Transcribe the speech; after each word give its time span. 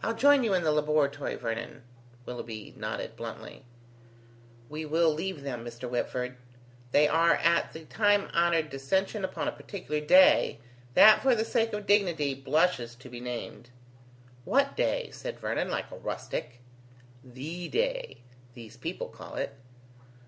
"I'll 0.00 0.14
join 0.14 0.44
you 0.44 0.54
in 0.54 0.62
the 0.62 0.70
laboratory, 0.70 1.34
Vernon," 1.34 1.82
Willoughby 2.24 2.72
nodded 2.76 3.16
bluntly. 3.16 3.64
"We 4.68 4.84
will 4.86 5.12
leave 5.12 5.42
them, 5.42 5.64
Mr. 5.64 5.90
Whitford. 5.90 6.36
They 6.92 7.08
are 7.08 7.34
at 7.34 7.72
the 7.72 7.84
time 7.84 8.28
honoured 8.32 8.70
dissension 8.70 9.24
upon 9.24 9.48
a 9.48 9.50
particular 9.50 10.00
day, 10.00 10.60
that, 10.94 11.20
for 11.20 11.34
the 11.34 11.44
sake 11.44 11.72
of 11.72 11.84
dignity, 11.86 12.32
blushes 12.32 12.94
to 12.94 13.08
be 13.08 13.18
named." 13.18 13.70
"What 14.44 14.76
day?" 14.76 15.10
said 15.10 15.40
Vernon, 15.40 15.68
like 15.68 15.90
a 15.90 15.96
rustic. 15.96 16.60
"THE 17.24 17.68
day, 17.68 18.22
these 18.54 18.76
people 18.76 19.08
call 19.08 19.34
it." 19.34 19.56